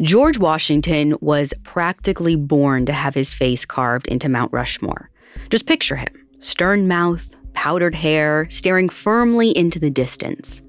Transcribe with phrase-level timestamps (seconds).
[0.00, 5.10] George Washington was practically born to have his face carved into Mount Rushmore.
[5.50, 10.62] Just picture him stern mouth, powdered hair, staring firmly into the distance,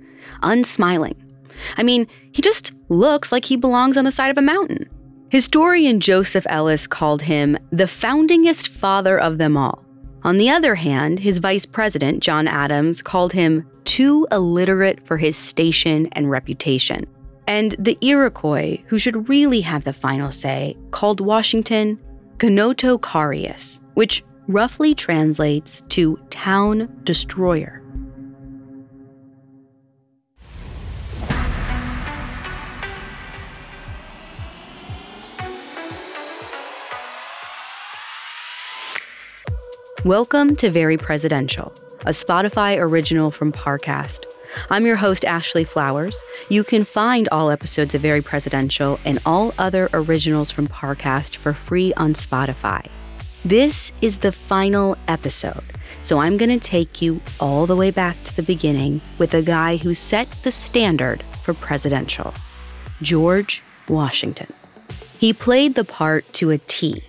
[0.44, 1.16] unsmiling.
[1.78, 4.90] I mean, he just looks like he belongs on the side of a mountain.
[5.30, 9.86] Historian Joseph Ellis called him the foundingest father of them all.
[10.24, 15.38] On the other hand, his vice president, John Adams, called him too illiterate for his
[15.38, 17.08] station and reputation.
[17.48, 22.00] And the Iroquois, who should really have the final say, called Washington
[22.38, 27.82] Carius, which roughly translates to town destroyer.
[40.04, 41.72] Welcome to Very Presidential,
[42.08, 44.26] a Spotify original from Parcast.
[44.70, 46.22] I'm your host, Ashley Flowers.
[46.50, 51.54] You can find all episodes of Very Presidential and all other originals from Parcast for
[51.54, 52.86] free on Spotify.
[53.44, 55.64] This is the final episode,
[56.02, 59.42] so I'm going to take you all the way back to the beginning with a
[59.42, 62.34] guy who set the standard for presidential
[63.02, 64.52] George Washington.
[65.18, 67.04] He played the part to a T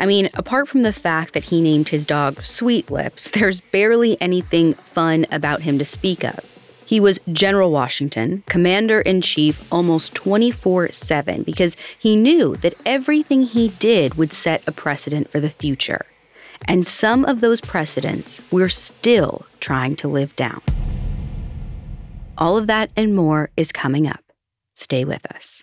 [0.00, 4.18] I mean, apart from the fact that he named his dog Sweet Lips, there's barely
[4.18, 6.40] anything fun about him to speak of.
[6.90, 13.44] He was General Washington, commander in chief almost 24 7, because he knew that everything
[13.44, 16.04] he did would set a precedent for the future.
[16.66, 20.62] And some of those precedents we're still trying to live down.
[22.36, 24.24] All of that and more is coming up.
[24.74, 25.62] Stay with us.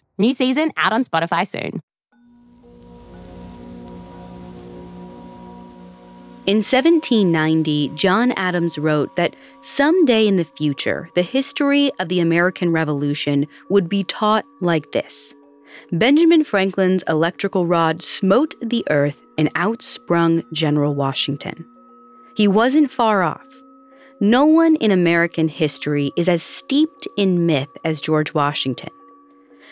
[0.21, 1.81] New season out on Spotify soon.
[6.45, 12.71] In 1790, John Adams wrote that someday in the future, the history of the American
[12.71, 15.33] Revolution would be taught like this
[15.91, 21.65] Benjamin Franklin's electrical rod smote the earth and outsprung General Washington.
[22.35, 23.47] He wasn't far off.
[24.19, 28.91] No one in American history is as steeped in myth as George Washington.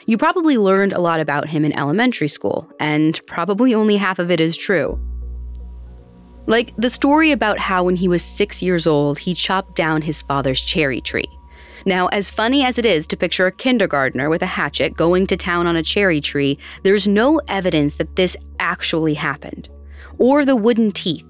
[0.09, 4.31] You probably learned a lot about him in elementary school, and probably only half of
[4.31, 4.99] it is true.
[6.47, 10.23] Like the story about how when he was six years old, he chopped down his
[10.23, 11.29] father's cherry tree.
[11.85, 15.37] Now, as funny as it is to picture a kindergartner with a hatchet going to
[15.37, 19.69] town on a cherry tree, there's no evidence that this actually happened.
[20.17, 21.27] Or the wooden teeth.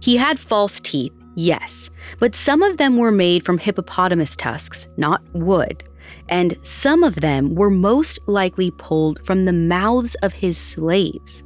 [0.00, 5.22] He had false teeth, yes, but some of them were made from hippopotamus tusks, not
[5.34, 5.87] wood
[6.28, 11.42] and some of them were most likely pulled from the mouths of his slaves.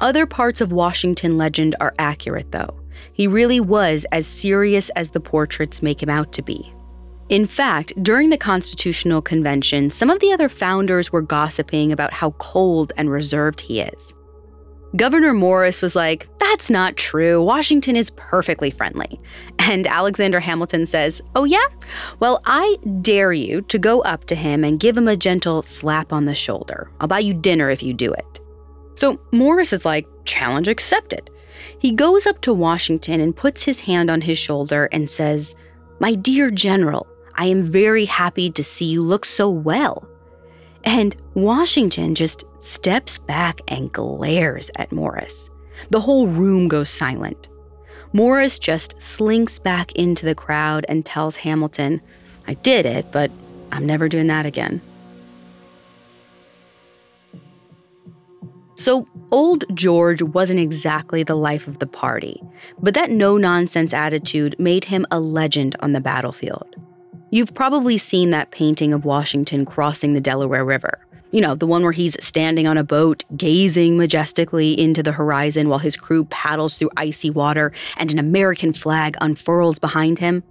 [0.00, 2.80] Other parts of Washington legend are accurate, though.
[3.12, 6.72] He really was as serious as the portraits make him out to be.
[7.28, 12.30] In fact, during the Constitutional Convention, some of the other founders were gossiping about how
[12.38, 14.14] cold and reserved he is.
[14.96, 17.42] Gouverneur Morris was like, That's not true.
[17.42, 19.20] Washington is perfectly friendly.
[19.58, 21.66] And Alexander Hamilton says, Oh, yeah?
[22.20, 26.12] Well, I dare you to go up to him and give him a gentle slap
[26.12, 26.90] on the shoulder.
[27.00, 28.40] I'll buy you dinner if you do it.
[28.94, 31.30] So Morris is like, Challenge accepted.
[31.78, 35.54] He goes up to Washington and puts his hand on his shoulder and says,
[36.00, 40.08] My dear General, I am very happy to see you look so well.
[40.84, 45.50] And Washington just steps back and glares at Morris.
[45.90, 47.48] The whole room goes silent.
[48.12, 52.00] Morris just slinks back into the crowd and tells Hamilton,
[52.46, 53.30] I did it, but
[53.70, 54.80] I'm never doing that again.
[58.76, 62.40] So, old George wasn't exactly the life of the party,
[62.80, 66.76] but that no nonsense attitude made him a legend on the battlefield.
[67.30, 70.98] You've probably seen that painting of Washington crossing the Delaware River.
[71.30, 75.68] You know, the one where he's standing on a boat, gazing majestically into the horizon
[75.68, 80.42] while his crew paddles through icy water and an American flag unfurls behind him.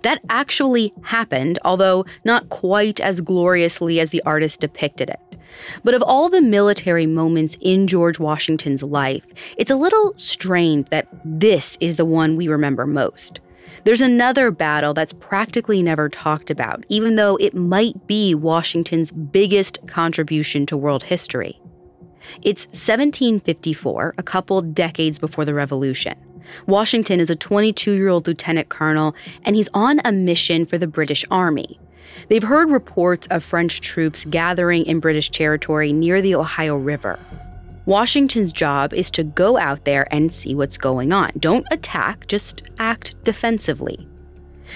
[0.00, 5.36] That actually happened, although not quite as gloriously as the artist depicted it.
[5.84, 9.24] But of all the military moments in George Washington's life,
[9.58, 13.40] it's a little strange that this is the one we remember most.
[13.84, 19.86] There's another battle that's practically never talked about, even though it might be Washington's biggest
[19.86, 21.60] contribution to world history.
[22.40, 26.14] It's 1754, a couple decades before the Revolution.
[26.66, 30.86] Washington is a 22 year old lieutenant colonel, and he's on a mission for the
[30.86, 31.78] British Army.
[32.28, 37.18] They've heard reports of French troops gathering in British territory near the Ohio River.
[37.86, 41.32] Washington's job is to go out there and see what's going on.
[41.38, 44.08] Don't attack, just act defensively.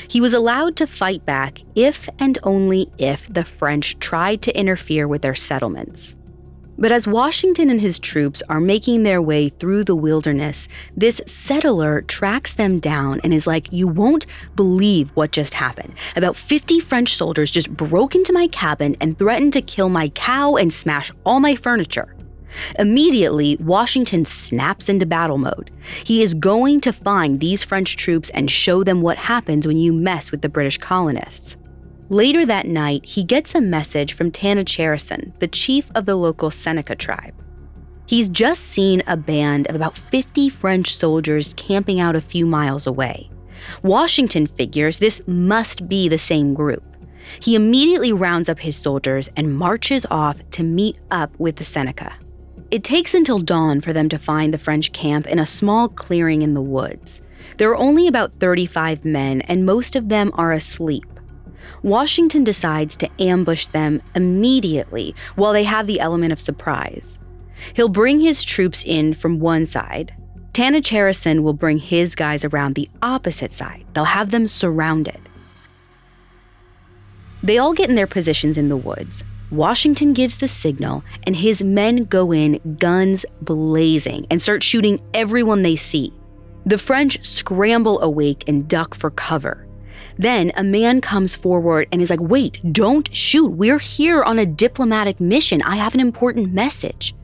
[0.09, 5.09] He was allowed to fight back if and only if the French tried to interfere
[5.09, 6.17] with their settlements.
[6.81, 12.03] But as Washington and his troops are making their way through the wilderness, this settler
[12.03, 15.95] tracks them down and is like, You won't believe what just happened.
[16.15, 20.55] About 50 French soldiers just broke into my cabin and threatened to kill my cow
[20.55, 22.15] and smash all my furniture.
[22.79, 25.71] Immediately, Washington snaps into battle mode.
[26.05, 29.93] He is going to find these French troops and show them what happens when you
[29.93, 31.57] mess with the British colonists.
[32.11, 36.97] Later that night, he gets a message from Tanacharison, the chief of the local Seneca
[36.97, 37.35] tribe.
[38.07, 42.87] He's just seen a band of about 50 French soldiers camping out a few miles
[42.87, 43.31] away.
[43.83, 46.83] Washington figures this must be the same group.
[47.41, 52.15] He immediately rounds up his soldiers and marches off to meet up with the Seneca.
[52.71, 56.43] It takes until dawn for them to find the French camp in a small clearing
[56.43, 57.23] in the woods.
[57.57, 61.07] There are only about 35 men, and most of them are asleep.
[61.83, 67.19] Washington decides to ambush them immediately while they have the element of surprise.
[67.73, 70.15] He'll bring his troops in from one side.
[70.53, 73.87] Tanacharison will bring his guys around the opposite side.
[73.95, 75.21] They'll have them surrounded.
[77.43, 79.25] They all get in their positions in the woods.
[79.51, 85.63] Washington gives the signal, and his men go in, guns blazing, and start shooting everyone
[85.63, 86.13] they see.
[86.67, 89.67] The French scramble awake and duck for cover.
[90.19, 93.49] Then a man comes forward and is like, Wait, don't shoot.
[93.49, 95.63] We're here on a diplomatic mission.
[95.63, 97.15] I have an important message.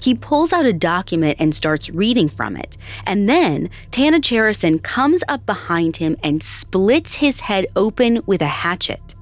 [0.00, 2.78] He pulls out a document and starts reading from it.
[3.06, 9.16] And then Tanacharison comes up behind him and splits his head open with a hatchet.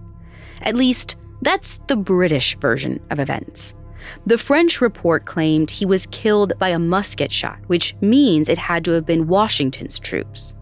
[0.60, 3.74] At least, that's the British version of events.
[4.26, 8.84] The French report claimed he was killed by a musket shot, which means it had
[8.84, 10.54] to have been Washington's troops.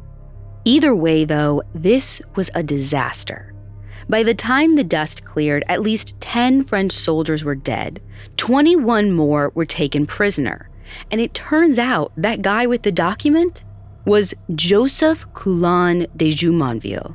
[0.64, 3.54] Either way, though, this was a disaster.
[4.08, 8.02] By the time the dust cleared, at least 10 French soldiers were dead,
[8.36, 10.68] 21 more were taken prisoner.
[11.10, 13.64] And it turns out that guy with the document
[14.04, 17.14] was Joseph Coulon de Jumonville.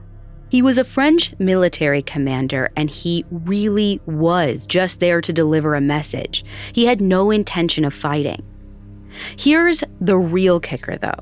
[0.49, 5.81] He was a French military commander, and he really was just there to deliver a
[5.81, 6.45] message.
[6.71, 8.43] He had no intention of fighting.
[9.37, 11.19] Here's the real kicker, though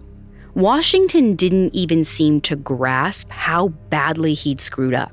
[0.56, 5.12] Washington didn't even seem to grasp how badly he'd screwed up.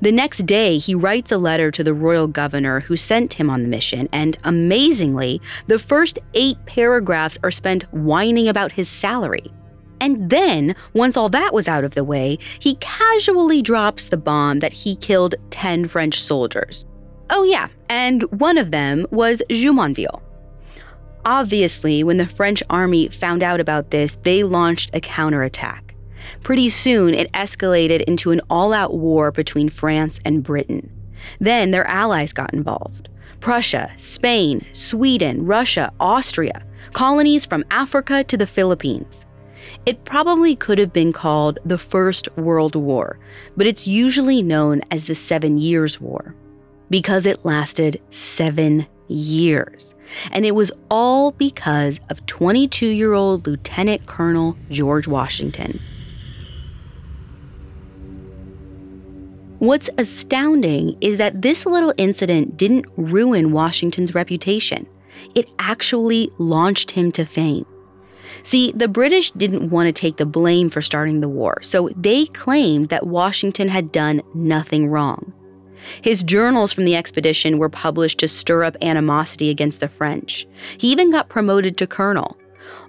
[0.00, 3.62] The next day, he writes a letter to the royal governor who sent him on
[3.62, 9.52] the mission, and amazingly, the first eight paragraphs are spent whining about his salary.
[10.02, 14.58] And then, once all that was out of the way, he casually drops the bomb
[14.58, 16.84] that he killed 10 French soldiers.
[17.30, 20.20] Oh, yeah, and one of them was Jumonville.
[21.24, 25.94] Obviously, when the French army found out about this, they launched a counterattack.
[26.42, 30.90] Pretty soon, it escalated into an all out war between France and Britain.
[31.38, 38.48] Then their allies got involved Prussia, Spain, Sweden, Russia, Austria, colonies from Africa to the
[38.48, 39.26] Philippines.
[39.86, 43.18] It probably could have been called the First World War,
[43.56, 46.34] but it's usually known as the Seven Years' War
[46.90, 49.94] because it lasted seven years.
[50.30, 55.80] And it was all because of 22 year old Lieutenant Colonel George Washington.
[59.58, 64.86] What's astounding is that this little incident didn't ruin Washington's reputation.
[65.34, 67.64] It actually launched him to fame.
[68.42, 72.26] See, the British didn't want to take the blame for starting the war, so they
[72.26, 75.32] claimed that Washington had done nothing wrong.
[76.00, 80.46] His journals from the expedition were published to stir up animosity against the French.
[80.78, 82.36] He even got promoted to colonel.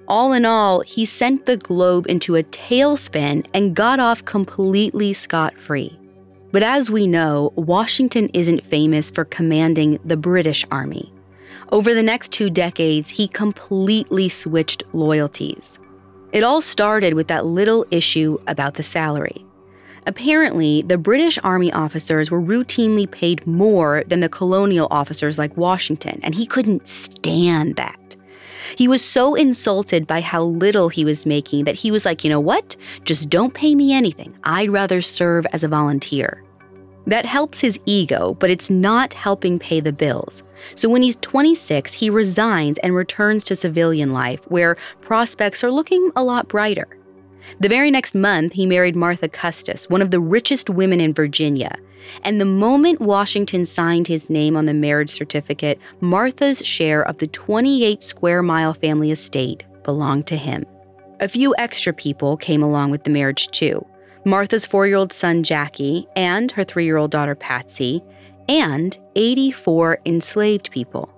[0.07, 5.59] All in all, he sent the globe into a tailspin and got off completely scot
[5.59, 5.97] free.
[6.51, 11.11] But as we know, Washington isn't famous for commanding the British Army.
[11.71, 15.79] Over the next two decades, he completely switched loyalties.
[16.31, 19.45] It all started with that little issue about the salary.
[20.05, 26.19] Apparently, the British Army officers were routinely paid more than the colonial officers like Washington,
[26.23, 28.15] and he couldn't stand that.
[28.75, 32.29] He was so insulted by how little he was making that he was like, you
[32.29, 32.75] know what?
[33.03, 34.35] Just don't pay me anything.
[34.43, 36.42] I'd rather serve as a volunteer.
[37.05, 40.43] That helps his ego, but it's not helping pay the bills.
[40.75, 46.11] So when he's 26, he resigns and returns to civilian life, where prospects are looking
[46.15, 46.87] a lot brighter.
[47.59, 51.75] The very next month, he married Martha Custis, one of the richest women in Virginia.
[52.23, 57.27] And the moment Washington signed his name on the marriage certificate, Martha's share of the
[57.27, 60.65] 28 square mile family estate belonged to him.
[61.19, 63.85] A few extra people came along with the marriage, too.
[64.25, 68.03] Martha's four year old son Jackie and her three year old daughter Patsy,
[68.47, 71.09] and 84 enslaved people.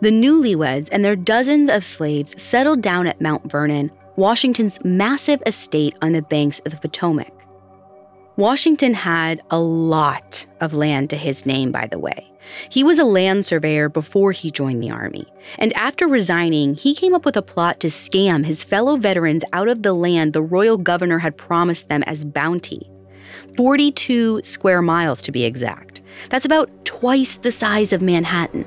[0.00, 5.96] The newlyweds and their dozens of slaves settled down at Mount Vernon, Washington's massive estate
[6.02, 7.32] on the banks of the Potomac.
[8.36, 12.31] Washington had a lot of land to his name, by the way.
[12.68, 15.26] He was a land surveyor before he joined the Army,
[15.58, 19.68] and after resigning, he came up with a plot to scam his fellow veterans out
[19.68, 22.88] of the land the royal governor had promised them as bounty
[23.56, 26.00] 42 square miles to be exact.
[26.30, 28.66] That's about twice the size of Manhattan.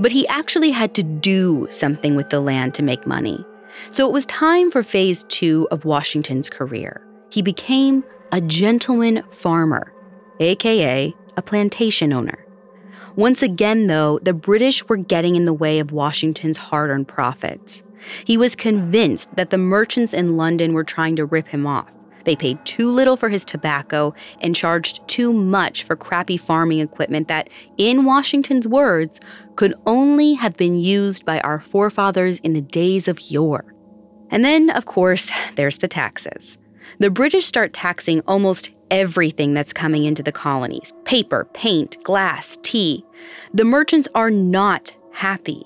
[0.00, 3.44] But he actually had to do something with the land to make money.
[3.90, 7.04] So it was time for phase two of Washington's career.
[7.30, 9.92] He became a gentleman farmer,
[10.40, 12.44] aka a plantation owner.
[13.16, 17.82] Once again, though, the British were getting in the way of Washington's hard earned profits.
[18.24, 21.90] He was convinced that the merchants in London were trying to rip him off.
[22.24, 27.28] They paid too little for his tobacco and charged too much for crappy farming equipment
[27.28, 29.18] that, in Washington's words,
[29.56, 33.74] could only have been used by our forefathers in the days of yore.
[34.30, 36.58] And then, of course, there's the taxes.
[37.00, 43.04] The British start taxing almost everything that's coming into the colonies paper, paint, glass, tea.
[43.54, 45.62] The merchants are not happy.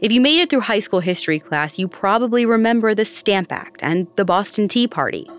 [0.00, 3.80] If you made it through high school history class, you probably remember the Stamp Act
[3.84, 5.30] and the Boston Tea Party.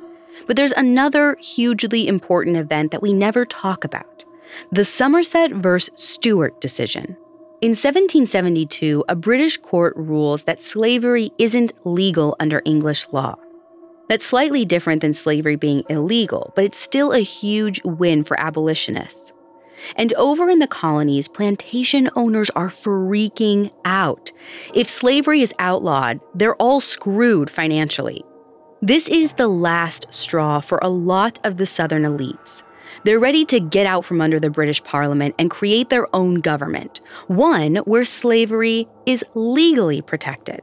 [0.48, 4.24] But there's another hugely important event that we never talk about
[4.72, 5.90] the Somerset vs.
[5.96, 7.18] Stewart decision.
[7.60, 13.36] In 1772, a British court rules that slavery isn't legal under English law.
[14.10, 19.33] That's slightly different than slavery being illegal, but it's still a huge win for abolitionists.
[19.95, 24.31] And over in the colonies, plantation owners are freaking out.
[24.74, 28.24] If slavery is outlawed, they're all screwed financially.
[28.81, 32.63] This is the last straw for a lot of the Southern elites.
[33.05, 37.01] They're ready to get out from under the British Parliament and create their own government,
[37.27, 40.62] one where slavery is legally protected.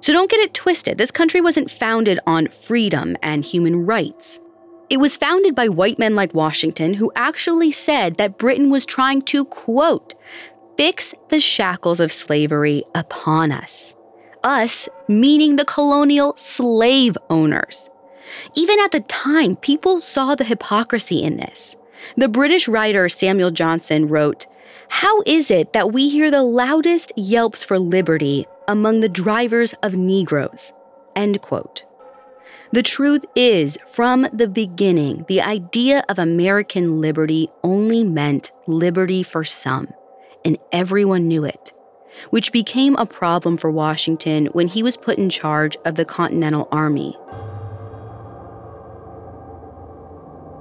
[0.00, 0.98] So don't get it twisted.
[0.98, 4.40] This country wasn't founded on freedom and human rights.
[4.90, 9.22] It was founded by white men like Washington who actually said that Britain was trying
[9.22, 10.14] to, quote,
[10.76, 13.94] fix the shackles of slavery upon us.
[14.44, 17.90] Us, meaning the colonial slave owners.
[18.54, 21.76] Even at the time, people saw the hypocrisy in this.
[22.16, 24.46] The British writer Samuel Johnson wrote,
[24.88, 29.94] How is it that we hear the loudest yelps for liberty among the drivers of
[29.94, 30.72] Negroes.
[31.16, 31.84] End quote.
[32.70, 39.42] The truth is, from the beginning, the idea of American liberty only meant liberty for
[39.42, 39.88] some,
[40.44, 41.72] and everyone knew it,
[42.28, 46.68] which became a problem for Washington when he was put in charge of the Continental
[46.70, 47.16] Army.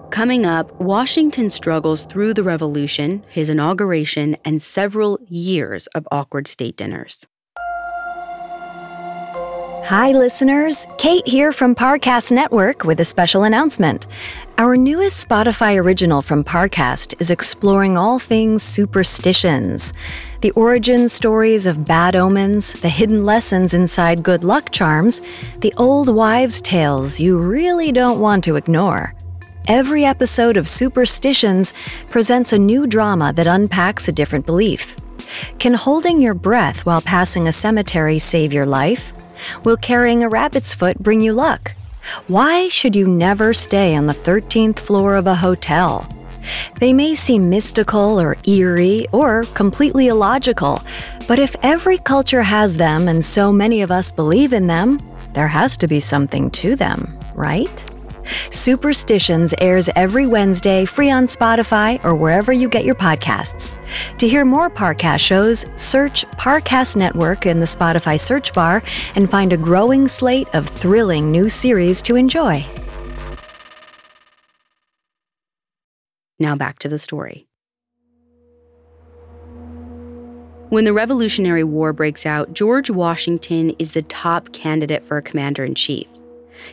[0.10, 6.78] Coming up, Washington struggles through the Revolution, his inauguration, and several years of awkward state
[6.78, 7.28] dinners.
[9.88, 10.86] Hi, listeners.
[10.98, 14.06] Kate here from Parcast Network with a special announcement.
[14.58, 19.94] Our newest Spotify original from Parcast is exploring all things superstitions
[20.42, 25.22] the origin stories of bad omens, the hidden lessons inside good luck charms,
[25.62, 29.16] the old wives' tales you really don't want to ignore.
[29.70, 31.74] Every episode of Superstitions
[32.10, 34.98] presents a new drama that unpacks a different belief.
[35.60, 39.14] Can holding your breath while passing a cemetery save your life?
[39.64, 41.74] Will carrying a rabbit's foot bring you luck?
[42.28, 46.08] Why should you never stay on the 13th floor of a hotel?
[46.80, 50.82] They may seem mystical or eerie or completely illogical,
[51.28, 54.98] but if every culture has them and so many of us believe in them,
[55.34, 57.84] there has to be something to them, right?
[58.52, 63.72] Superstitions airs every Wednesday free on Spotify or wherever you get your podcasts.
[64.18, 68.84] To hear more Parcast shows, search Parcast Network in the Spotify search bar
[69.16, 72.66] and find a growing slate of thrilling new series to enjoy.
[76.40, 77.48] Now back to the story.
[80.70, 85.76] When the Revolutionary War breaks out, George Washington is the top candidate for commander in
[85.76, 86.08] chief.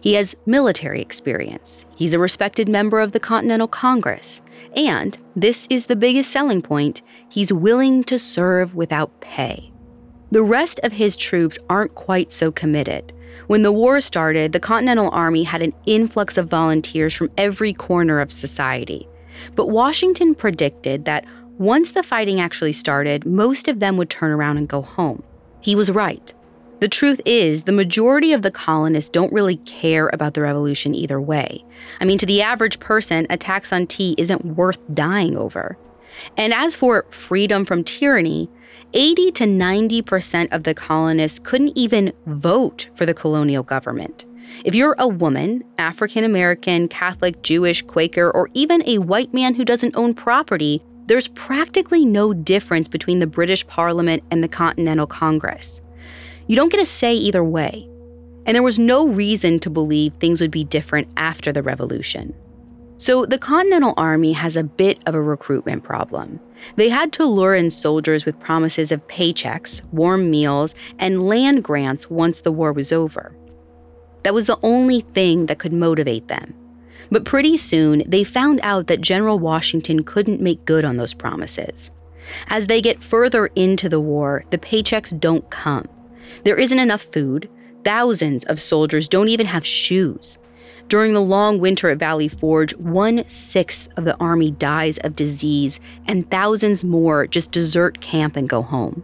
[0.01, 1.87] He has military experience.
[1.97, 4.41] He's a respected member of the Continental Congress.
[4.77, 9.73] And, this is the biggest selling point, he's willing to serve without pay.
[10.31, 13.13] The rest of his troops aren't quite so committed.
[13.47, 18.21] When the war started, the Continental Army had an influx of volunteers from every corner
[18.21, 19.09] of society.
[19.55, 21.25] But Washington predicted that
[21.59, 25.23] once the fighting actually started, most of them would turn around and go home.
[25.61, 26.35] He was right.
[26.85, 31.19] The truth is, the majority of the colonists don't really care about the revolution either
[31.19, 31.65] way.
[31.99, 35.79] I mean, to the average person, a tax on tea isn't worth dying over.
[36.37, 38.51] And as for freedom from tyranny,
[38.93, 44.27] 80 to 90% of the colonists couldn't even vote for the colonial government.
[44.67, 49.65] If you're a woman, African American, Catholic, Jewish, Quaker, or even a white man who
[49.65, 55.81] doesn't own property, there's practically no difference between the British Parliament and the Continental Congress.
[56.47, 57.89] You don't get a say either way.
[58.47, 62.35] And there was no reason to believe things would be different after the revolution.
[62.97, 66.39] So the Continental Army has a bit of a recruitment problem.
[66.77, 72.09] They had to lure in soldiers with promises of paychecks, warm meals, and land grants
[72.09, 73.35] once the war was over.
[74.23, 76.55] That was the only thing that could motivate them.
[77.11, 81.91] But pretty soon, they found out that General Washington couldn't make good on those promises.
[82.49, 85.87] As they get further into the war, the paychecks don't come.
[86.43, 87.49] There isn't enough food.
[87.85, 90.39] Thousands of soldiers don't even have shoes.
[90.89, 95.81] During the long winter at Valley Forge, one sixth of the army dies of disease,
[96.07, 99.03] and thousands more just desert camp and go home.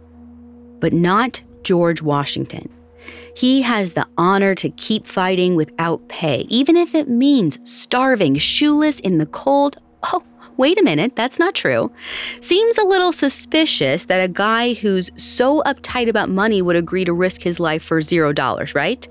[0.79, 2.69] But not George Washington.
[3.35, 8.99] He has the honor to keep fighting without pay, even if it means starving, shoeless
[8.99, 9.77] in the cold.
[10.03, 10.23] Oh,
[10.57, 11.91] wait a minute, that's not true.
[12.39, 17.13] Seems a little suspicious that a guy who's so uptight about money would agree to
[17.13, 19.07] risk his life for zero dollars, right?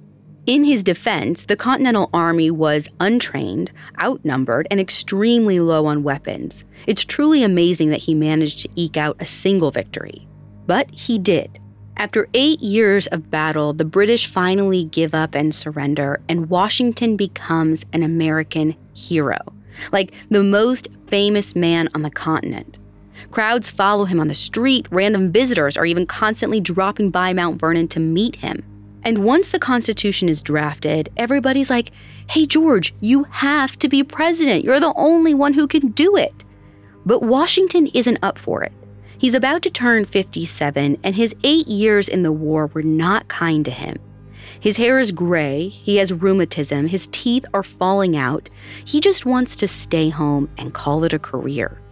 [0.46, 3.70] In his defense, the Continental Army was untrained,
[4.02, 6.64] outnumbered, and extremely low on weapons.
[6.86, 10.26] It's truly amazing that he managed to eke out a single victory.
[10.66, 11.60] But he did.
[12.00, 17.84] After eight years of battle, the British finally give up and surrender, and Washington becomes
[17.92, 19.36] an American hero
[19.92, 22.78] like the most famous man on the continent.
[23.32, 27.86] Crowds follow him on the street, random visitors are even constantly dropping by Mount Vernon
[27.88, 28.64] to meet him.
[29.02, 31.90] And once the Constitution is drafted, everybody's like,
[32.30, 34.64] hey, George, you have to be president.
[34.64, 36.46] You're the only one who can do it.
[37.04, 38.72] But Washington isn't up for it.
[39.20, 43.66] He's about to turn 57, and his eight years in the war were not kind
[43.66, 43.98] to him.
[44.60, 48.48] His hair is gray, he has rheumatism, his teeth are falling out.
[48.86, 51.82] He just wants to stay home and call it a career.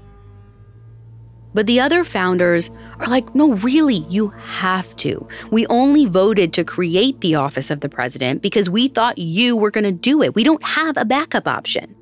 [1.52, 5.28] But the other founders are like, no, really, you have to.
[5.50, 9.70] We only voted to create the office of the president because we thought you were
[9.70, 10.34] going to do it.
[10.34, 11.94] We don't have a backup option.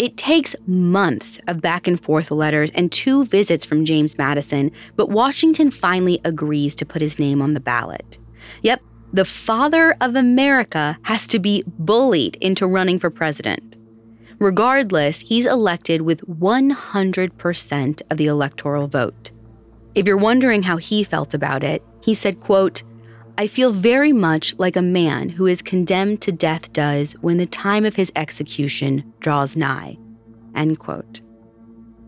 [0.00, 5.10] It takes months of back and forth letters and two visits from James Madison, but
[5.10, 8.16] Washington finally agrees to put his name on the ballot.
[8.62, 8.80] Yep,
[9.12, 13.76] the father of America has to be bullied into running for president.
[14.38, 19.32] Regardless, he's elected with 100% of the electoral vote.
[19.94, 22.82] If you're wondering how he felt about it, he said, quote,
[23.40, 27.46] I feel very much like a man who is condemned to death does when the
[27.46, 29.96] time of his execution draws nigh.
[30.54, 31.22] End quote.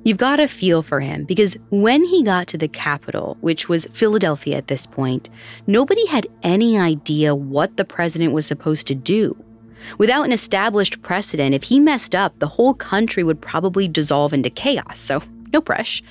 [0.04, 3.86] You've got to feel for him because when he got to the capital, which was
[3.94, 5.30] Philadelphia at this point,
[5.66, 9.34] nobody had any idea what the president was supposed to do.
[9.96, 14.50] Without an established precedent, if he messed up, the whole country would probably dissolve into
[14.50, 16.02] chaos, so no brush.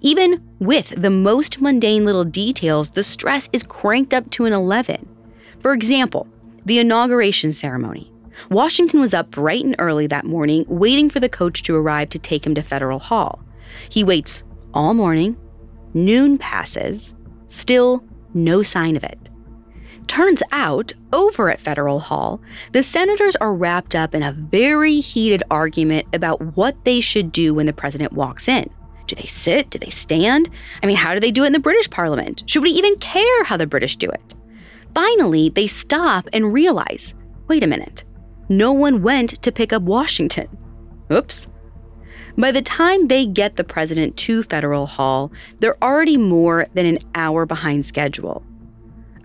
[0.00, 5.08] Even with the most mundane little details, the stress is cranked up to an 11.
[5.60, 6.28] For example,
[6.64, 8.10] the inauguration ceremony.
[8.50, 12.18] Washington was up bright and early that morning, waiting for the coach to arrive to
[12.18, 13.42] take him to Federal Hall.
[13.88, 14.42] He waits
[14.72, 15.36] all morning,
[15.94, 17.14] noon passes,
[17.46, 19.30] still no sign of it.
[20.06, 22.40] Turns out, over at Federal Hall,
[22.72, 27.54] the senators are wrapped up in a very heated argument about what they should do
[27.54, 28.70] when the president walks in.
[29.06, 29.70] Do they sit?
[29.70, 30.50] Do they stand?
[30.82, 32.42] I mean, how do they do it in the British Parliament?
[32.46, 34.34] Should we even care how the British do it?
[34.94, 37.14] Finally, they stop and realize
[37.48, 38.04] wait a minute,
[38.48, 40.48] no one went to pick up Washington.
[41.12, 41.46] Oops.
[42.36, 46.98] By the time they get the president to Federal Hall, they're already more than an
[47.14, 48.42] hour behind schedule.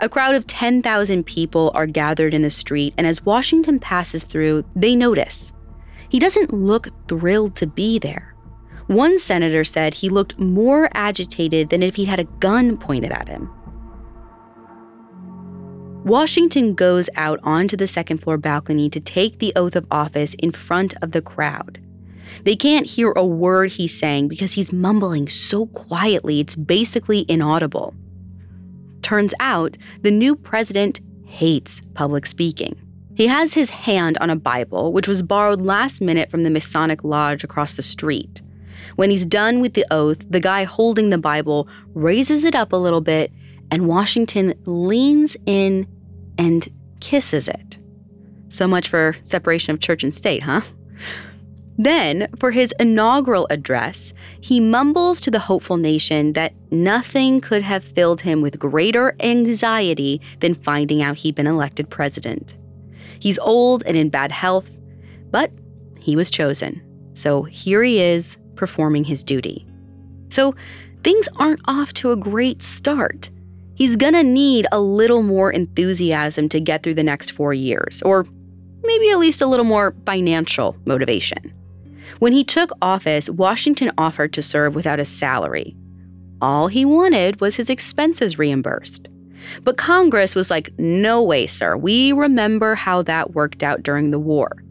[0.01, 4.63] A crowd of 10,000 people are gathered in the street, and as Washington passes through,
[4.73, 5.51] they notice.
[6.07, 8.33] He doesn't look thrilled to be there.
[8.87, 13.27] One senator said he looked more agitated than if he had a gun pointed at
[13.27, 13.53] him.
[16.05, 20.53] Washington goes out onto the second floor balcony to take the oath of office in
[20.53, 21.77] front of the crowd.
[22.45, 27.93] They can't hear a word he's saying because he's mumbling so quietly it's basically inaudible.
[29.01, 32.75] Turns out, the new president hates public speaking.
[33.15, 37.03] He has his hand on a Bible, which was borrowed last minute from the Masonic
[37.03, 38.41] Lodge across the street.
[38.95, 42.77] When he's done with the oath, the guy holding the Bible raises it up a
[42.77, 43.31] little bit,
[43.71, 45.87] and Washington leans in
[46.37, 46.67] and
[47.01, 47.77] kisses it.
[48.49, 50.61] So much for separation of church and state, huh?
[51.79, 57.85] Then, for his inaugural address, he mumbles to the hopeful nation that nothing could have
[57.85, 62.57] filled him with greater anxiety than finding out he'd been elected president.
[63.21, 64.69] He's old and in bad health,
[65.31, 65.53] but
[65.97, 66.81] he was chosen.
[67.13, 69.65] So here he is performing his duty.
[70.27, 70.53] So
[71.05, 73.31] things aren't off to a great start.
[73.75, 78.25] He's gonna need a little more enthusiasm to get through the next four years, or
[78.83, 81.53] maybe at least a little more financial motivation.
[82.19, 85.77] When he took office, Washington offered to serve without a salary.
[86.41, 89.07] All he wanted was his expenses reimbursed.
[89.63, 91.77] But Congress was like, no way, sir.
[91.77, 94.61] We remember how that worked out during the war.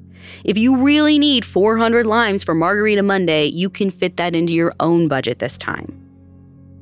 [0.45, 4.75] If you really need 400 limes for Margarita Monday, you can fit that into your
[4.79, 5.95] own budget this time.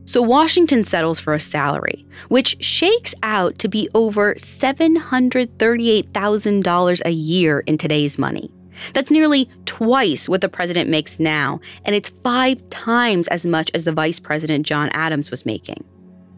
[0.04, 7.60] So Washington settles for a salary, which shakes out to be over $738,000 a year
[7.60, 8.50] in today's money.
[8.92, 13.84] That's nearly twice what the president makes now, and it's five times as much as
[13.84, 15.84] the vice president John Adams was making,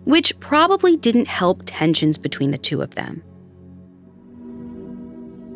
[0.05, 3.23] which probably didn't help tensions between the two of them.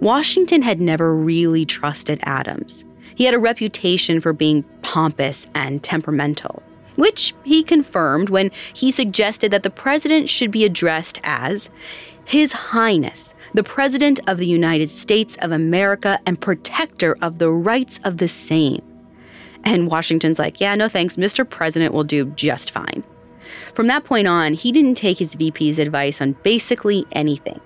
[0.00, 2.84] Washington had never really trusted Adams.
[3.14, 6.62] He had a reputation for being pompous and temperamental,
[6.96, 11.70] which he confirmed when he suggested that the president should be addressed as
[12.24, 18.00] His Highness, the President of the United States of America and protector of the rights
[18.04, 18.82] of the same.
[19.64, 21.48] And Washington's like, yeah, no thanks, Mr.
[21.48, 23.04] President will do just fine.
[23.74, 27.60] From that point on, he didn't take his VP's advice on basically anything.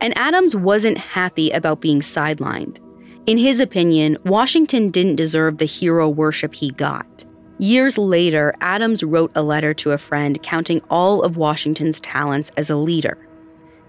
[0.00, 2.78] And Adams wasn't happy about being sidelined.
[3.26, 7.24] In his opinion, Washington didn't deserve the hero worship he got.
[7.58, 12.68] Years later, Adams wrote a letter to a friend counting all of Washington's talents as
[12.68, 13.16] a leader.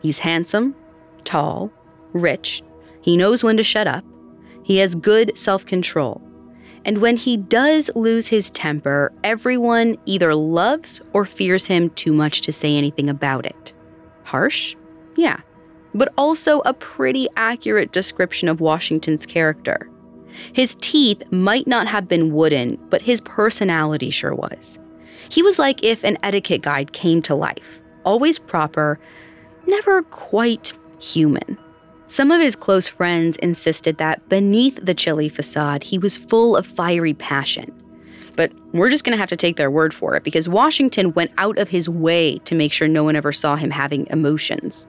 [0.02, 0.76] He's handsome,
[1.26, 1.72] tall,
[2.14, 2.64] rich.
[3.02, 4.04] He knows when to shut up.
[4.64, 6.22] He has good self control.
[6.86, 12.42] And when he does lose his temper, everyone either loves or fears him too much
[12.42, 13.74] to say anything about it.
[14.24, 14.76] Harsh?
[15.16, 15.40] Yeah.
[15.96, 19.90] But also a pretty accurate description of Washington's character.
[20.54, 24.78] His teeth might not have been wooden, but his personality sure was.
[25.30, 29.00] He was like if an etiquette guide came to life, always proper,
[29.66, 30.74] never quite
[31.14, 31.58] human.
[32.08, 36.68] Some of his close friends insisted that beneath the chilly facade, he was full of
[36.68, 37.74] fiery passion.
[38.36, 41.32] But we're just going to have to take their word for it because Washington went
[41.38, 44.88] out of his way to make sure no one ever saw him having emotions.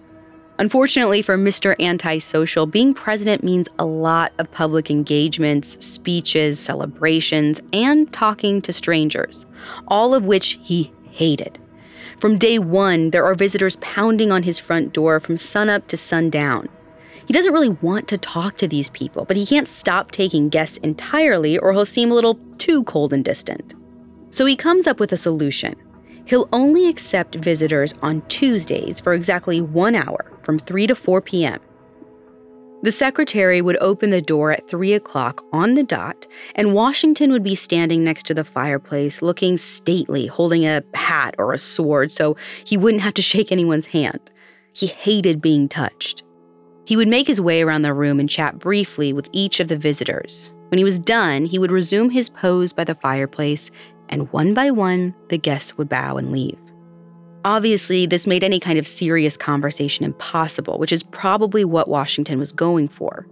[0.58, 1.78] Unfortunately for Mr.
[1.80, 9.46] Antisocial, being president means a lot of public engagements, speeches, celebrations, and talking to strangers,
[9.88, 11.58] all of which he hated.
[12.18, 16.68] From day one, there are visitors pounding on his front door from sunup to sundown.
[17.26, 20.78] He doesn't really want to talk to these people, but he can't stop taking guests
[20.78, 23.74] entirely or he'll seem a little too cold and distant.
[24.30, 25.74] So he comes up with a solution.
[26.24, 31.60] He'll only accept visitors on Tuesdays for exactly one hour, from 3 to 4 p.m.
[32.82, 37.42] The secretary would open the door at 3 o'clock on the dot, and Washington would
[37.42, 42.36] be standing next to the fireplace, looking stately, holding a hat or a sword so
[42.64, 44.30] he wouldn't have to shake anyone's hand.
[44.72, 46.22] He hated being touched.
[46.84, 49.76] He would make his way around the room and chat briefly with each of the
[49.76, 50.52] visitors.
[50.68, 53.70] When he was done, he would resume his pose by the fireplace,
[54.08, 56.58] and one by one, the guests would bow and leave.
[57.44, 62.52] Obviously, this made any kind of serious conversation impossible, which is probably what Washington was
[62.52, 63.26] going for.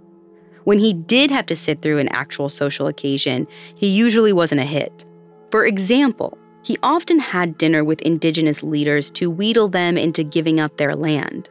[0.64, 4.64] When he did have to sit through an actual social occasion, he usually wasn't a
[4.64, 5.04] hit.
[5.50, 10.76] For example, he often had dinner with indigenous leaders to wheedle them into giving up
[10.76, 11.50] their land.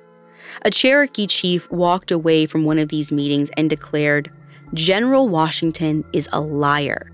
[0.63, 4.32] A Cherokee chief walked away from one of these meetings and declared,
[4.74, 7.12] General Washington is a liar.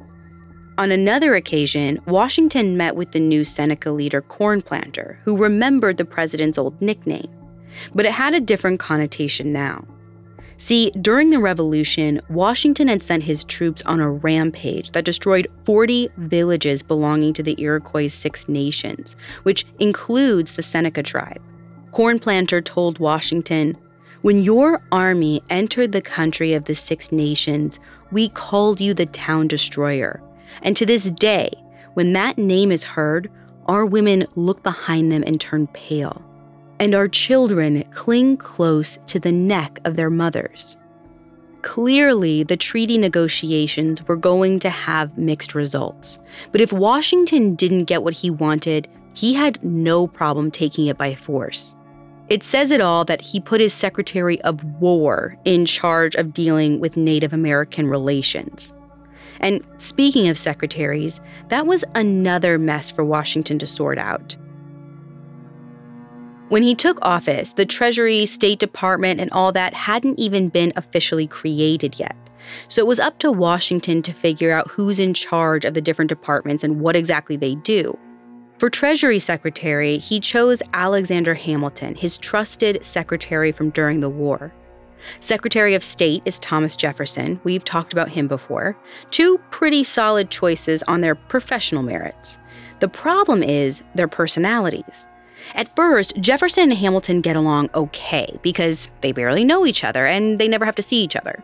[0.79, 6.57] On another occasion, Washington met with the new Seneca leader Cornplanter, who remembered the president's
[6.57, 7.29] old nickname.
[7.93, 9.83] But it had a different connotation now.
[10.55, 16.11] See, during the Revolution, Washington had sent his troops on a rampage that destroyed 40
[16.15, 21.41] villages belonging to the Iroquois Six Nations, which includes the Seneca tribe.
[21.91, 23.75] Cornplanter told Washington,
[24.21, 27.81] When your army entered the country of the Six Nations,
[28.13, 30.21] we called you the town destroyer.
[30.61, 31.51] And to this day,
[31.93, 33.29] when that name is heard,
[33.67, 36.21] our women look behind them and turn pale,
[36.79, 40.77] and our children cling close to the neck of their mothers.
[41.61, 46.17] Clearly, the treaty negotiations were going to have mixed results.
[46.51, 51.15] But if Washington didn't get what he wanted, he had no problem taking it by
[51.15, 51.75] force.
[52.29, 56.79] It says it all that he put his Secretary of War in charge of dealing
[56.79, 58.71] with Native American relations.
[59.39, 64.35] And speaking of secretaries, that was another mess for Washington to sort out.
[66.49, 71.27] When he took office, the Treasury, State Department, and all that hadn't even been officially
[71.27, 72.15] created yet.
[72.69, 76.09] So it was up to Washington to figure out who's in charge of the different
[76.09, 77.97] departments and what exactly they do.
[78.57, 84.51] For Treasury Secretary, he chose Alexander Hamilton, his trusted secretary from during the war.
[85.19, 87.39] Secretary of State is Thomas Jefferson.
[87.43, 88.77] We've talked about him before.
[89.11, 92.37] Two pretty solid choices on their professional merits.
[92.79, 95.07] The problem is their personalities.
[95.55, 100.39] At first, Jefferson and Hamilton get along okay because they barely know each other and
[100.39, 101.43] they never have to see each other.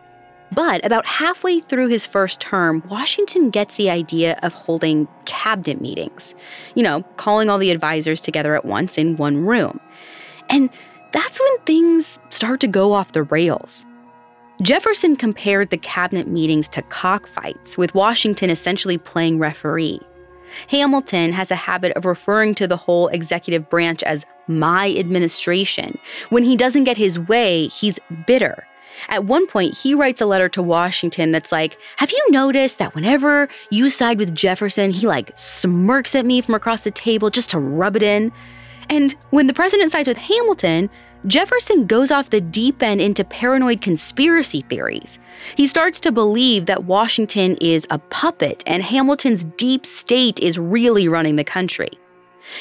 [0.52, 6.34] But about halfway through his first term, Washington gets the idea of holding cabinet meetings.
[6.74, 9.80] You know, calling all the advisors together at once in one room.
[10.48, 10.70] And
[11.16, 13.86] that's when things start to go off the rails.
[14.60, 20.00] Jefferson compared the cabinet meetings to cockfights, with Washington essentially playing referee.
[20.68, 25.98] Hamilton has a habit of referring to the whole executive branch as my administration.
[26.28, 28.66] When he doesn't get his way, he's bitter.
[29.08, 32.94] At one point, he writes a letter to Washington that's like, Have you noticed that
[32.94, 37.50] whenever you side with Jefferson, he like smirks at me from across the table just
[37.50, 38.32] to rub it in?
[38.88, 40.88] And when the president sides with Hamilton,
[41.26, 45.18] Jefferson goes off the deep end into paranoid conspiracy theories.
[45.56, 51.08] He starts to believe that Washington is a puppet and Hamilton's deep state is really
[51.08, 51.90] running the country.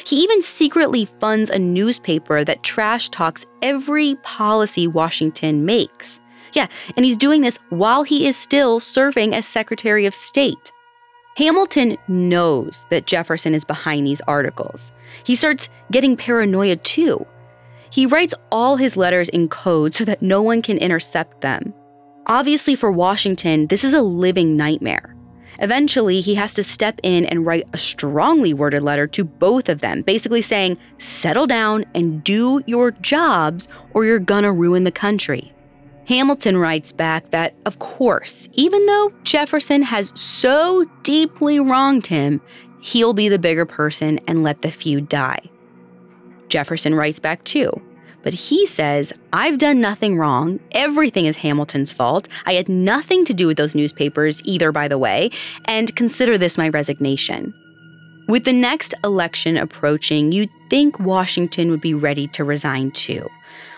[0.03, 6.19] He even secretly funds a newspaper that trash talks every policy Washington makes.
[6.53, 10.71] Yeah, and he's doing this while he is still serving as Secretary of State.
[11.37, 14.91] Hamilton knows that Jefferson is behind these articles.
[15.23, 17.27] He starts getting paranoia too.
[17.95, 21.73] He writes all his letters in code so that no one can intercept them.
[22.27, 25.15] Obviously, for Washington, this is a living nightmare.
[25.59, 29.79] Eventually, he has to step in and write a strongly worded letter to both of
[29.79, 35.53] them, basically saying, settle down and do your jobs, or you're gonna ruin the country.
[36.05, 42.41] Hamilton writes back that, of course, even though Jefferson has so deeply wronged him,
[42.81, 45.39] he'll be the bigger person and let the feud die.
[46.47, 47.71] Jefferson writes back too,
[48.25, 50.59] but he says, I've done nothing wrong.
[50.71, 52.27] Everything is Hamilton's fault.
[52.47, 55.29] I had nothing to do with those newspapers either, by the way,
[55.65, 57.53] and consider this my resignation.
[58.27, 63.29] With the next election approaching, you'd think Washington would be ready to resign too.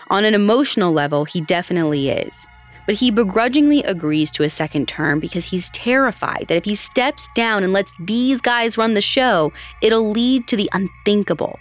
[0.08, 2.46] On an emotional level, he definitely is.
[2.86, 7.28] But he begrudgingly agrees to a second term because he's terrified that if he steps
[7.34, 11.58] down and lets these guys run the show, it'll lead to the unthinkable.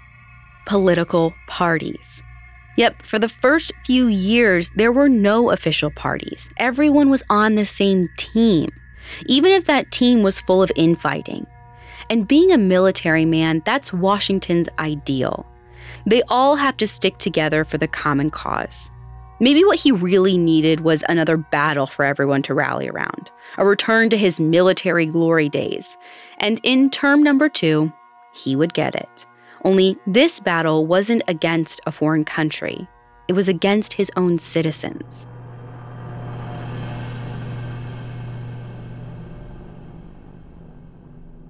[0.66, 2.22] political parties.
[2.78, 6.50] Yep, for the first few years, there were no official parties.
[6.58, 8.70] Everyone was on the same team,
[9.26, 11.46] even if that team was full of infighting.
[12.10, 15.46] And being a military man, that's Washington's ideal.
[16.06, 18.90] They all have to stick together for the common cause.
[19.40, 24.10] Maybe what he really needed was another battle for everyone to rally around, a return
[24.10, 25.98] to his military glory days.
[26.40, 27.92] And in term number two,
[28.34, 29.27] he would get it.
[29.64, 32.88] Only this battle wasn't against a foreign country,
[33.28, 35.28] it was against his own citizens.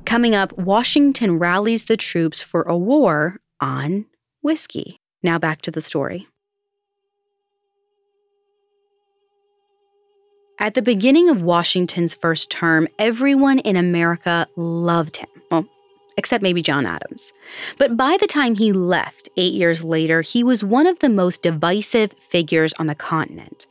[0.05, 4.05] Coming up, Washington rallies the troops for a war on
[4.41, 5.01] whiskey.
[5.21, 6.27] Now back to the story.
[10.59, 15.36] At the beginning of Washington's first term, everyone in America loved him.
[16.17, 17.31] Except maybe John Adams.
[17.77, 21.43] But by the time he left, eight years later, he was one of the most
[21.43, 23.67] divisive figures on the continent.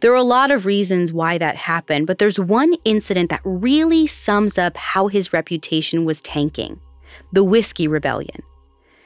[0.00, 4.06] There are a lot of reasons why that happened, but there's one incident that really
[4.06, 6.80] sums up how his reputation was tanking
[7.32, 8.42] the Whiskey Rebellion.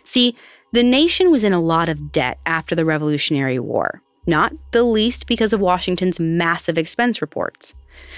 [0.04, 0.34] See,
[0.72, 5.26] the nation was in a lot of debt after the Revolutionary War not the least
[5.26, 7.74] because of Washington's massive expense reports.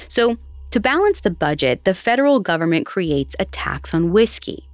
[0.08, 0.36] So,
[0.70, 4.68] to balance the budget, the federal government creates a tax on whiskey.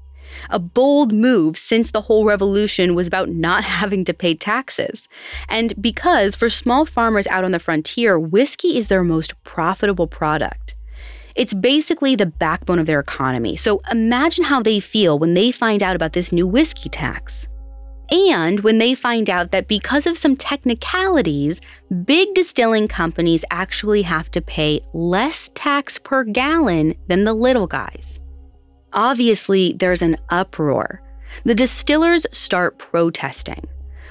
[0.50, 5.08] A bold move since the whole revolution was about not having to pay taxes.
[5.48, 10.74] And because for small farmers out on the frontier, whiskey is their most profitable product.
[11.34, 13.56] It's basically the backbone of their economy.
[13.56, 17.46] So imagine how they feel when they find out about this new whiskey tax.
[18.10, 21.60] And when they find out that because of some technicalities,
[22.04, 28.20] big distilling companies actually have to pay less tax per gallon than the little guys.
[28.92, 31.02] Obviously, there's an uproar.
[31.44, 33.66] The distillers start protesting.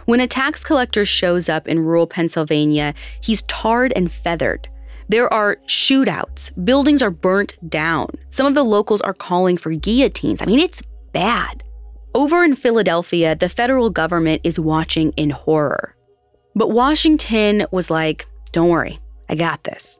[0.05, 4.69] When a tax collector shows up in rural Pennsylvania, he's tarred and feathered.
[5.07, 8.09] There are shootouts, buildings are burnt down.
[8.29, 10.41] Some of the locals are calling for guillotines.
[10.41, 10.81] I mean, it's
[11.13, 11.63] bad.
[12.15, 15.97] Over in Philadelphia, the federal government is watching in horror.
[16.55, 19.99] But Washington was like, don't worry, I got this.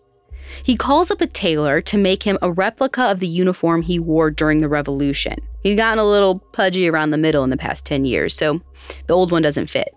[0.63, 4.31] He calls up a tailor to make him a replica of the uniform he wore
[4.31, 5.35] during the Revolution.
[5.61, 8.61] He'd gotten a little pudgy around the middle in the past 10 years, so
[9.07, 9.93] the old one doesn't fit.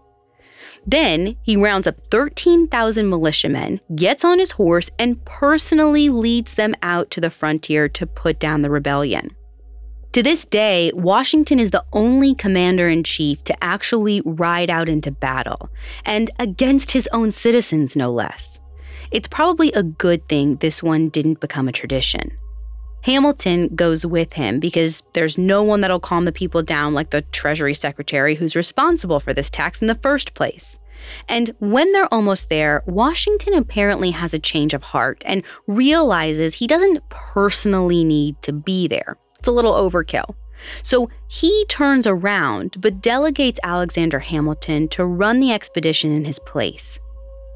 [0.84, 7.12] Then he rounds up 13,000 militiamen, gets on his horse, and personally leads them out
[7.12, 9.36] to the frontier to put down the rebellion.
[10.18, 15.12] To this day, Washington is the only commander in chief to actually ride out into
[15.12, 15.70] battle,
[16.04, 18.58] and against his own citizens, no less.
[19.12, 22.36] It's probably a good thing this one didn't become a tradition.
[23.02, 27.22] Hamilton goes with him because there's no one that'll calm the people down like the
[27.22, 30.80] Treasury Secretary who's responsible for this tax in the first place.
[31.28, 36.66] And when they're almost there, Washington apparently has a change of heart and realizes he
[36.66, 39.16] doesn't personally need to be there.
[39.38, 40.34] It's a little overkill.
[40.82, 46.98] So he turns around but delegates Alexander Hamilton to run the expedition in his place.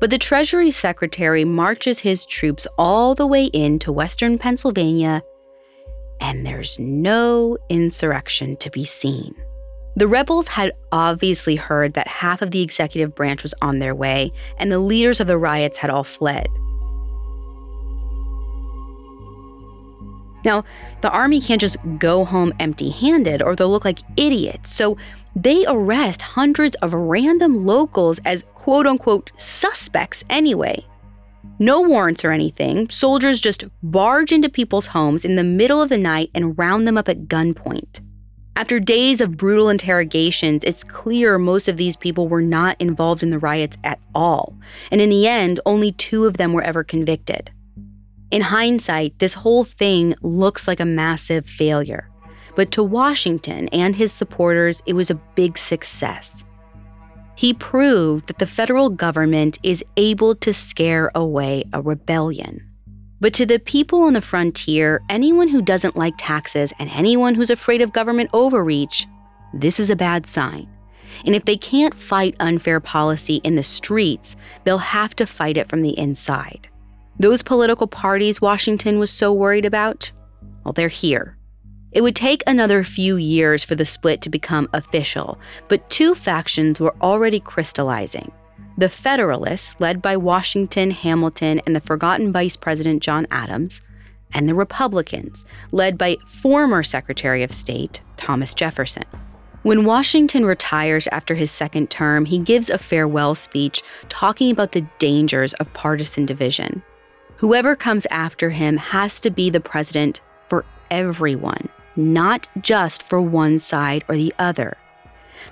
[0.00, 5.22] But the Treasury Secretary marches his troops all the way into western Pennsylvania,
[6.20, 9.34] and there's no insurrection to be seen.
[9.94, 14.32] The rebels had obviously heard that half of the executive branch was on their way,
[14.56, 16.48] and the leaders of the riots had all fled.
[20.44, 20.64] Now,
[21.00, 24.74] the army can't just go home empty handed or they'll look like idiots.
[24.74, 24.96] So
[25.34, 30.84] they arrest hundreds of random locals as quote unquote suspects anyway.
[31.58, 32.88] No warrants or anything.
[32.90, 36.98] Soldiers just barge into people's homes in the middle of the night and round them
[36.98, 38.00] up at gunpoint.
[38.54, 43.30] After days of brutal interrogations, it's clear most of these people were not involved in
[43.30, 44.54] the riots at all.
[44.90, 47.50] And in the end, only two of them were ever convicted.
[48.32, 52.08] In hindsight, this whole thing looks like a massive failure.
[52.56, 56.42] But to Washington and his supporters, it was a big success.
[57.34, 62.66] He proved that the federal government is able to scare away a rebellion.
[63.20, 67.50] But to the people on the frontier, anyone who doesn't like taxes and anyone who's
[67.50, 69.06] afraid of government overreach,
[69.52, 70.70] this is a bad sign.
[71.26, 75.68] And if they can't fight unfair policy in the streets, they'll have to fight it
[75.68, 76.70] from the inside.
[77.18, 80.10] Those political parties Washington was so worried about,
[80.64, 81.36] well, they're here.
[81.92, 85.38] It would take another few years for the split to become official,
[85.68, 88.32] but two factions were already crystallizing.
[88.78, 93.82] The Federalists, led by Washington, Hamilton, and the forgotten Vice President John Adams,
[94.32, 99.04] and the Republicans, led by former Secretary of State Thomas Jefferson.
[99.62, 104.86] When Washington retires after his second term, he gives a farewell speech talking about the
[104.98, 106.82] dangers of partisan division.
[107.42, 113.58] Whoever comes after him has to be the president for everyone, not just for one
[113.58, 114.76] side or the other.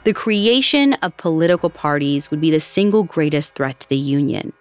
[0.04, 4.52] The creation of political parties would be the single greatest threat to the Union.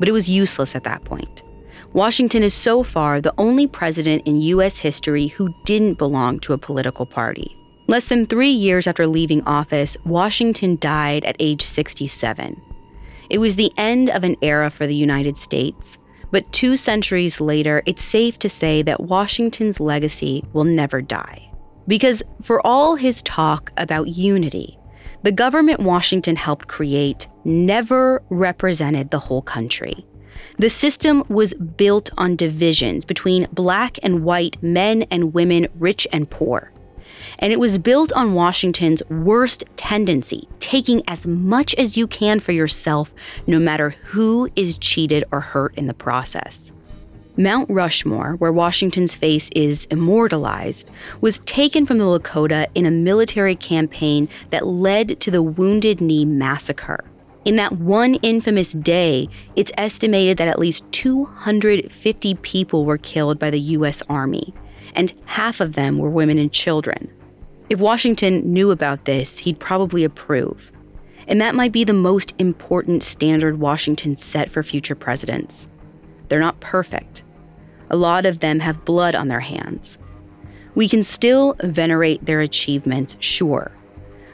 [0.00, 1.44] But it was useless at that point.
[1.92, 4.78] Washington is so far the only president in U.S.
[4.78, 7.56] history who didn't belong to a political party.
[7.86, 12.60] Less than three years after leaving office, Washington died at age 67.
[13.30, 15.98] It was the end of an era for the United States,
[16.32, 21.50] but two centuries later, it's safe to say that Washington's legacy will never die.
[21.86, 24.76] Because for all his talk about unity,
[25.22, 30.04] the government Washington helped create never represented the whole country.
[30.58, 36.28] The system was built on divisions between black and white men and women, rich and
[36.28, 36.72] poor.
[37.38, 42.52] And it was built on Washington's worst tendency, taking as much as you can for
[42.52, 43.12] yourself,
[43.46, 46.72] no matter who is cheated or hurt in the process.
[47.36, 50.90] Mount Rushmore, where Washington's face is immortalized,
[51.20, 56.24] was taken from the Lakota in a military campaign that led to the Wounded Knee
[56.24, 57.04] Massacre.
[57.46, 63.48] In that one infamous day, it's estimated that at least 250 people were killed by
[63.48, 64.02] the U.S.
[64.10, 64.52] Army,
[64.94, 67.10] and half of them were women and children.
[67.68, 70.72] If Washington knew about this, he'd probably approve.
[71.28, 75.68] And that might be the most important standard Washington set for future presidents.
[76.28, 77.22] They're not perfect.
[77.88, 79.98] A lot of them have blood on their hands.
[80.74, 83.72] We can still venerate their achievements, sure,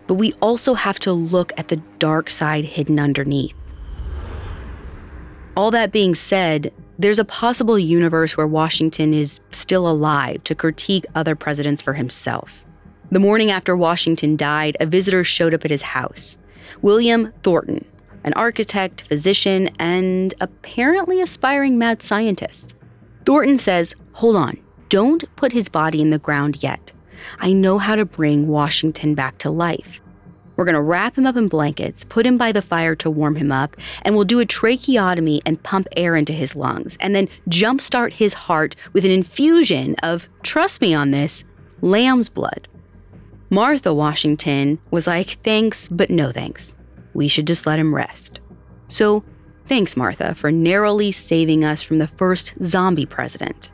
[0.07, 3.55] but we also have to look at the dark side hidden underneath.
[5.57, 11.05] All that being said, there's a possible universe where Washington is still alive to critique
[11.15, 12.65] other presidents for himself.
[13.11, 16.39] The morning after Washington died, a visitor showed up at his house
[16.83, 17.85] William Thornton,
[18.25, 22.75] an architect, physician, and apparently aspiring mad scientist.
[23.25, 26.93] Thornton says, Hold on, don't put his body in the ground yet.
[27.39, 30.01] I know how to bring Washington back to life.
[30.57, 33.37] We're going to wrap him up in blankets, put him by the fire to warm
[33.37, 37.29] him up, and we'll do a tracheotomy and pump air into his lungs, and then
[37.49, 41.45] jumpstart his heart with an infusion of, trust me on this,
[41.83, 42.69] lamb's blood.
[43.51, 46.75] Martha Washington was like, thanks, but no thanks.
[47.15, 48.41] We should just let him rest.
[48.89, 49.25] So,
[49.67, 53.71] thanks, Martha, for narrowly saving us from the first zombie president.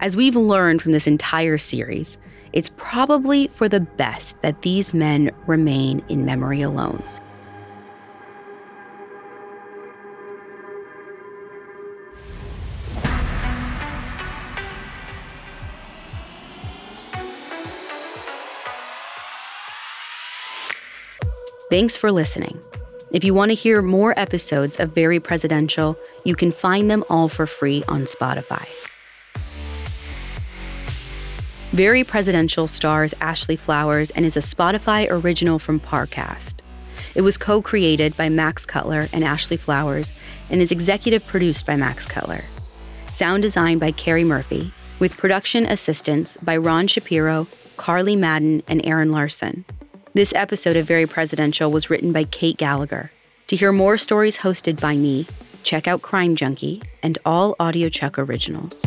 [0.00, 2.18] As we've learned from this entire series,
[2.56, 7.02] it's probably for the best that these men remain in memory alone.
[21.68, 22.58] Thanks for listening.
[23.12, 27.28] If you want to hear more episodes of Very Presidential, you can find them all
[27.28, 28.66] for free on Spotify.
[31.76, 36.54] Very Presidential stars Ashley Flowers and is a Spotify original from Parcast.
[37.14, 40.14] It was co created by Max Cutler and Ashley Flowers
[40.48, 42.44] and is executive produced by Max Cutler.
[43.12, 47.46] Sound design by Carrie Murphy, with production assistance by Ron Shapiro,
[47.76, 49.66] Carly Madden, and Aaron Larson.
[50.14, 53.10] This episode of Very Presidential was written by Kate Gallagher.
[53.48, 55.26] To hear more stories hosted by me,
[55.62, 58.82] check out Crime Junkie and all audiochuck originals.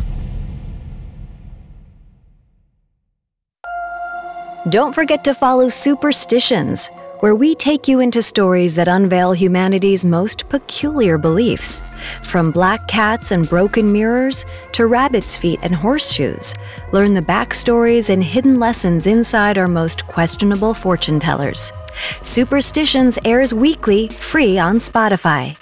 [4.68, 6.88] Don't forget to follow Superstitions,
[7.20, 11.82] where we take you into stories that unveil humanity's most peculiar beliefs.
[12.22, 16.54] From black cats and broken mirrors to rabbit's feet and horseshoes,
[16.92, 21.72] learn the backstories and hidden lessons inside our most questionable fortune tellers.
[22.20, 25.56] Superstitions airs weekly, free on Spotify.